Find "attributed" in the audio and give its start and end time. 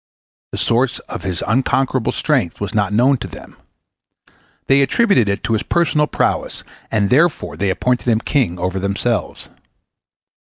4.81-5.29